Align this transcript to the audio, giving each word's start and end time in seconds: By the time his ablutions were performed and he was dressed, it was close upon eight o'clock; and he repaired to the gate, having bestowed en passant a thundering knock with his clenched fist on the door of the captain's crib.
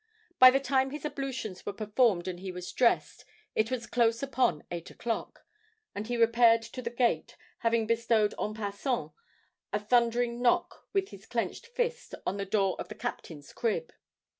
By 0.39 0.49
the 0.49 0.59
time 0.59 0.89
his 0.89 1.05
ablutions 1.05 1.63
were 1.63 1.73
performed 1.73 2.27
and 2.27 2.39
he 2.39 2.51
was 2.51 2.71
dressed, 2.71 3.23
it 3.53 3.69
was 3.69 3.85
close 3.85 4.23
upon 4.23 4.63
eight 4.71 4.89
o'clock; 4.89 5.45
and 5.93 6.07
he 6.07 6.17
repaired 6.17 6.63
to 6.63 6.81
the 6.81 6.89
gate, 6.89 7.37
having 7.59 7.85
bestowed 7.85 8.33
en 8.41 8.55
passant 8.55 9.11
a 9.71 9.79
thundering 9.79 10.41
knock 10.41 10.87
with 10.91 11.09
his 11.09 11.27
clenched 11.27 11.67
fist 11.67 12.15
on 12.25 12.37
the 12.37 12.47
door 12.47 12.75
of 12.79 12.87
the 12.89 12.95
captain's 12.95 13.53
crib. 13.53 13.93